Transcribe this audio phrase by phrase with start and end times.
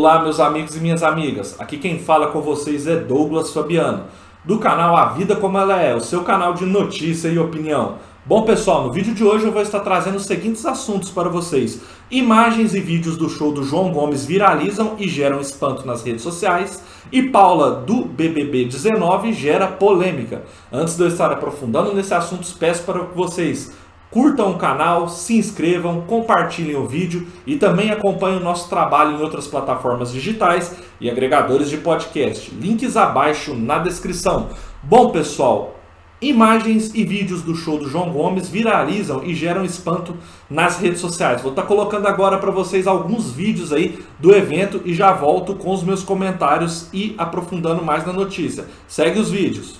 [0.00, 1.54] Olá, meus amigos e minhas amigas.
[1.60, 4.04] Aqui quem fala com vocês é Douglas Fabiano,
[4.42, 7.96] do canal A Vida Como Ela É, o seu canal de notícia e opinião.
[8.24, 11.82] Bom, pessoal, no vídeo de hoje eu vou estar trazendo os seguintes assuntos para vocês.
[12.10, 16.82] Imagens e vídeos do show do João Gomes viralizam e geram espanto nas redes sociais.
[17.12, 20.44] E Paula, do BBB 19, gera polêmica.
[20.72, 23.70] Antes de eu estar aprofundando nesse assunto, peço para vocês
[24.10, 29.22] Curtam o canal, se inscrevam, compartilhem o vídeo e também acompanhem o nosso trabalho em
[29.22, 32.52] outras plataformas digitais e agregadores de podcast.
[32.52, 34.48] Links abaixo na descrição.
[34.82, 35.76] Bom, pessoal,
[36.20, 40.16] imagens e vídeos do show do João Gomes viralizam e geram espanto
[40.50, 41.40] nas redes sociais.
[41.40, 45.72] Vou estar colocando agora para vocês alguns vídeos aí do evento e já volto com
[45.72, 48.66] os meus comentários e aprofundando mais na notícia.
[48.88, 49.79] Segue os vídeos.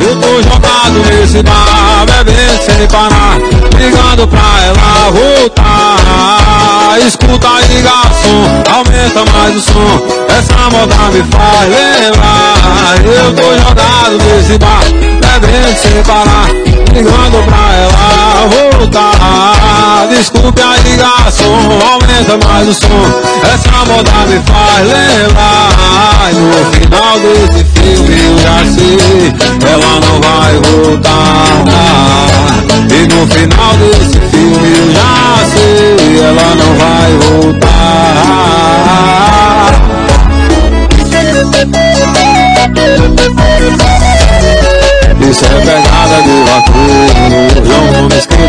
[0.00, 3.38] Eu tô jogado nesse bar, bebendo sem parar,
[3.78, 6.98] ligando pra ela voltar.
[7.06, 10.02] Escuta aí, garçom, aumenta mais o som.
[10.36, 12.96] Essa moda me faz lembrar.
[13.04, 16.48] Eu tô jogado nesse bar, bebendo sem parar,
[16.92, 20.08] ligando pra ela voltar.
[20.08, 23.06] Desculpe aí, garçom, aumenta mais o som.
[23.44, 25.70] Essa moda me faz lembrar.
[26.30, 28.59] No final desse filme eu já
[45.30, 46.40] Isso é pegada de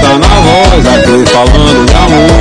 [0.02, 2.31] dá na voz aqui falando de amor.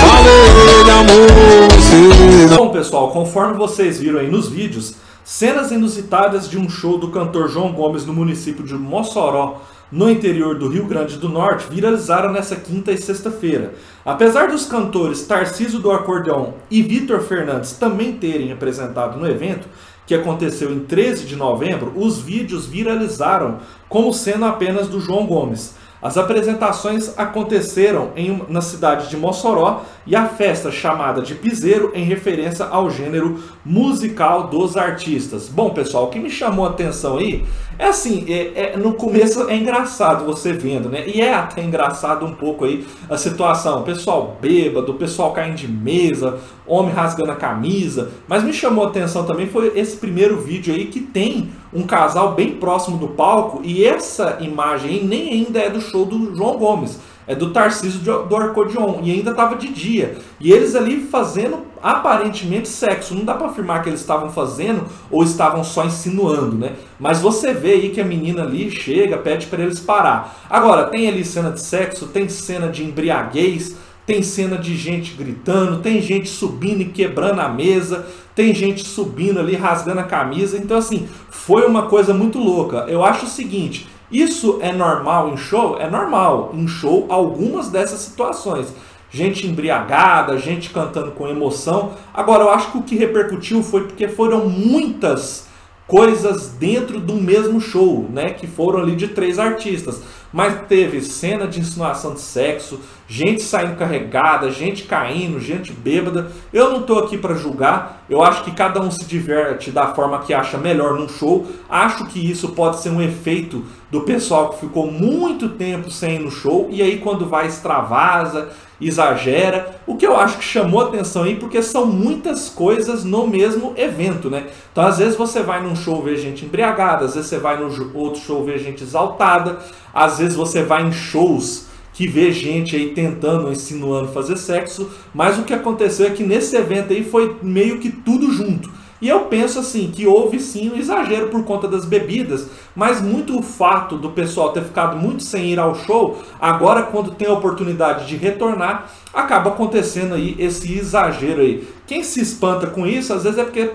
[0.00, 4.94] Falei de amor, Bom pessoal, conforme vocês viram aí nos vídeos
[5.30, 10.58] Cenas inusitadas de um show do cantor João Gomes no município de Mossoró, no interior
[10.58, 13.74] do Rio Grande do Norte, viralizaram nessa quinta e sexta-feira.
[14.04, 19.66] Apesar dos cantores Tarciso do Acordeão e Vitor Fernandes também terem apresentado no evento,
[20.06, 23.58] que aconteceu em 13 de novembro, os vídeos viralizaram
[23.88, 25.74] como sendo apenas do João Gomes.
[26.02, 32.02] As apresentações aconteceram em, na cidade de Mossoró e a festa chamada de Piseiro em
[32.02, 35.48] referência ao gênero musical dos artistas.
[35.48, 37.44] Bom, pessoal, o que me chamou a atenção aí
[37.78, 41.06] é assim, é, é, no começo é engraçado você vendo, né?
[41.06, 43.82] E é até engraçado um pouco aí a situação.
[43.82, 48.10] O pessoal bêbado, o pessoal caindo de mesa, homem rasgando a camisa.
[48.26, 52.34] Mas me chamou a atenção também foi esse primeiro vídeo aí que tem um casal
[52.34, 56.58] bem próximo do palco e essa imagem aí nem ainda é do show do João
[56.58, 56.98] Gomes
[57.30, 60.18] é do Tarcísio do Arcodion, e ainda estava de dia.
[60.40, 63.14] E eles ali fazendo aparentemente sexo.
[63.14, 66.72] Não dá para afirmar que eles estavam fazendo ou estavam só insinuando, né?
[66.98, 70.44] Mas você vê aí que a menina ali chega, pede para eles parar.
[70.50, 75.78] Agora, tem ali cena de sexo, tem cena de embriaguez, tem cena de gente gritando,
[75.78, 80.58] tem gente subindo e quebrando a mesa, tem gente subindo ali rasgando a camisa.
[80.58, 82.86] Então, assim, foi uma coisa muito louca.
[82.88, 85.78] Eu acho o seguinte isso é normal em show?
[85.78, 88.72] É normal em show algumas dessas situações.
[89.10, 91.92] Gente embriagada, gente cantando com emoção.
[92.12, 95.48] Agora, eu acho que o que repercutiu foi porque foram muitas
[95.86, 98.30] coisas dentro do mesmo show, né?
[98.30, 100.00] Que foram ali de três artistas.
[100.32, 102.78] Mas teve cena de insinuação de sexo,
[103.10, 106.30] gente saindo carregada, gente caindo, gente bêbada.
[106.52, 108.04] Eu não estou aqui para julgar.
[108.08, 111.44] Eu acho que cada um se diverte da forma que acha melhor num show.
[111.68, 116.18] Acho que isso pode ser um efeito do pessoal que ficou muito tempo sem ir
[116.20, 118.50] no show e aí quando vai extravasa,
[118.80, 119.80] exagera.
[119.88, 124.30] O que eu acho que chamou atenção aí porque são muitas coisas no mesmo evento,
[124.30, 124.46] né?
[124.70, 127.66] Então às vezes você vai num show ver gente embriagada, às vezes você vai no
[127.92, 129.58] outro show ver gente exaltada,
[129.92, 131.69] às vezes você vai em shows
[132.00, 136.56] que vê gente aí tentando, insinuando fazer sexo, mas o que aconteceu é que nesse
[136.56, 138.70] evento aí foi meio que tudo junto.
[139.02, 143.38] E eu penso assim que houve sim um exagero por conta das bebidas, mas muito
[143.38, 147.34] o fato do pessoal ter ficado muito sem ir ao show, agora quando tem a
[147.34, 151.68] oportunidade de retornar, acaba acontecendo aí esse exagero aí.
[151.86, 153.72] Quem se espanta com isso, às vezes é porque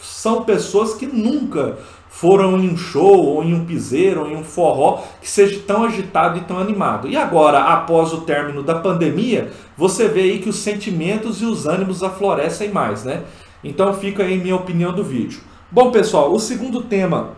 [0.00, 1.76] são pessoas que nunca
[2.08, 5.84] foram em um show, ou em um piseiro, ou em um forró que seja tão
[5.84, 7.08] agitado e tão animado.
[7.08, 11.66] E agora, após o término da pandemia, você vê aí que os sentimentos e os
[11.66, 13.22] ânimos aflorescem mais, né?
[13.62, 15.40] Então fica aí minha opinião do vídeo.
[15.70, 17.36] Bom, pessoal, o segundo tema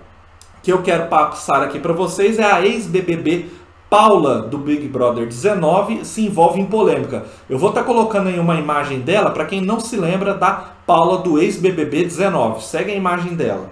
[0.62, 3.46] que eu quero passar aqui para vocês é a ex-BBB
[3.88, 7.24] Paula do Big Brother 19 se envolve em polêmica.
[7.48, 10.52] Eu vou estar tá colocando aí uma imagem dela para quem não se lembra da
[10.86, 12.62] Paula do ex-BBB 19.
[12.62, 13.70] Segue a imagem dela.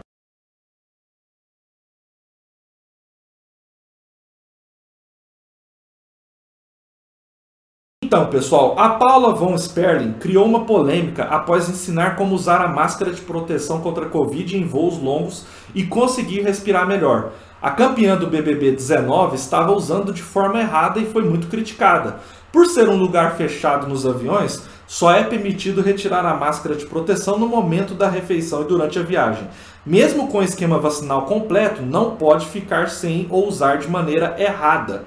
[8.08, 13.12] Então, pessoal, a Paula von Sperling criou uma polêmica após ensinar como usar a máscara
[13.12, 15.44] de proteção contra a Covid em voos longos
[15.74, 17.32] e conseguir respirar melhor.
[17.60, 22.16] A campeã do BBB 19 estava usando de forma errada e foi muito criticada.
[22.50, 27.38] Por ser um lugar fechado nos aviões, só é permitido retirar a máscara de proteção
[27.38, 29.46] no momento da refeição e durante a viagem.
[29.84, 35.04] Mesmo com o esquema vacinal completo, não pode ficar sem ou usar de maneira errada.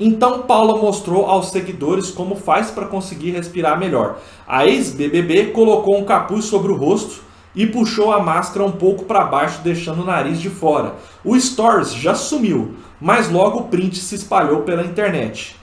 [0.00, 4.18] Então Paula mostrou aos seguidores como faz para conseguir respirar melhor.
[4.48, 7.20] A ex-BBB colocou um capuz sobre o rosto
[7.54, 10.94] e puxou a máscara um pouco para baixo, deixando o nariz de fora.
[11.22, 15.54] O Stories já sumiu, mas logo o print se espalhou pela internet.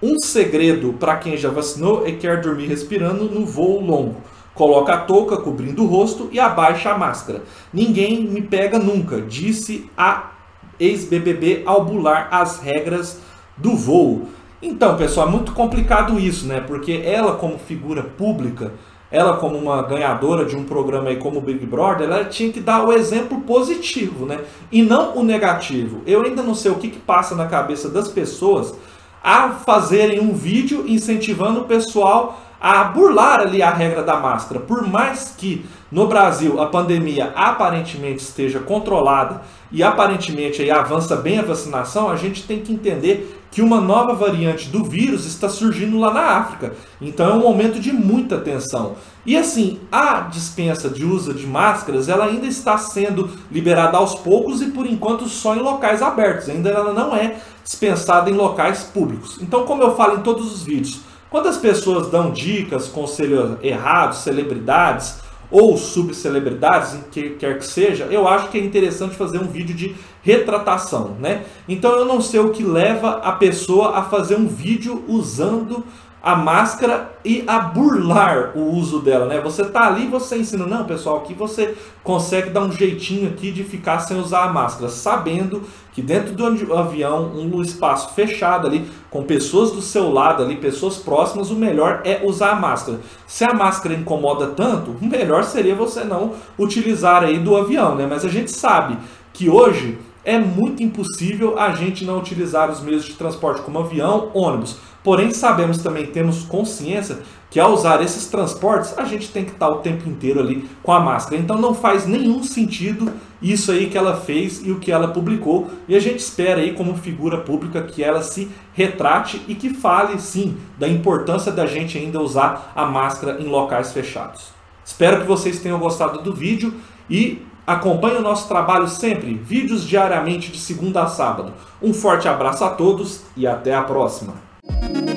[0.00, 4.22] Um segredo para quem já vacinou e quer dormir respirando no voo longo.
[4.54, 7.42] Coloca a touca cobrindo o rosto e abaixa a máscara.
[7.72, 10.30] Ninguém me pega nunca, disse a
[10.78, 13.20] ex-BBB ao bular as regras
[13.60, 14.28] do voo.
[14.62, 16.60] Então, pessoal, é muito complicado isso, né?
[16.60, 18.72] Porque ela, como figura pública,
[19.10, 22.60] ela como uma ganhadora de um programa aí como o Big Brother, ela tinha que
[22.60, 24.40] dar o exemplo positivo, né?
[24.70, 26.02] E não o negativo.
[26.06, 28.74] Eu ainda não sei o que, que passa na cabeça das pessoas
[29.22, 34.60] a fazerem um vídeo incentivando o pessoal a burlar ali a regra da máscara.
[34.60, 39.42] Por mais que no Brasil a pandemia aparentemente esteja controlada
[39.72, 44.14] e aparentemente aí avança bem a vacinação, a gente tem que entender que uma nova
[44.14, 46.74] variante do vírus está surgindo lá na África.
[47.00, 48.94] Então é um momento de muita tensão.
[49.26, 54.62] E assim, a dispensa de uso de máscaras, ela ainda está sendo liberada aos poucos
[54.62, 56.48] e por enquanto só em locais abertos.
[56.48, 59.38] Ainda ela não é dispensada em locais públicos.
[59.40, 64.18] Então, como eu falo em todos os vídeos, quando as pessoas dão dicas, conselhos errados,
[64.18, 65.18] celebridades
[65.50, 69.94] ou subcelebridades, que quer que seja, eu acho que é interessante fazer um vídeo de
[70.22, 71.44] retratação, né?
[71.68, 75.84] Então eu não sei o que leva a pessoa a fazer um vídeo usando
[76.22, 79.40] a máscara e a burlar o uso dela, né?
[79.40, 81.74] Você tá ali, você ensina, não, pessoal, aqui você
[82.04, 85.62] consegue dar um jeitinho aqui de ficar sem usar a máscara, sabendo
[85.92, 90.98] que dentro do avião, um espaço fechado ali, com pessoas do seu lado ali, pessoas
[90.98, 93.00] próximas, o melhor é usar a máscara.
[93.26, 98.06] Se a máscara incomoda tanto, o melhor seria você não utilizar aí do avião, né?
[98.08, 98.98] Mas a gente sabe
[99.32, 104.30] que hoje é muito impossível a gente não utilizar os meios de transporte como avião,
[104.34, 104.76] ônibus.
[105.02, 107.18] Porém, sabemos também, temos consciência
[107.50, 110.92] que ao usar esses transportes, a gente tem que estar o tempo inteiro ali com
[110.92, 111.40] a máscara.
[111.40, 113.12] Então não faz nenhum sentido
[113.42, 115.68] isso aí que ela fez e o que ela publicou.
[115.88, 120.20] E a gente espera aí, como figura pública, que ela se retrate e que fale
[120.20, 124.52] sim da importância da gente ainda usar a máscara em locais fechados.
[124.84, 126.74] Espero que vocês tenham gostado do vídeo
[127.08, 131.52] e Acompanhe o nosso trabalho sempre, vídeos diariamente de segunda a sábado.
[131.80, 134.49] Um forte abraço a todos e até a próxima!
[134.70, 135.09] Thank you.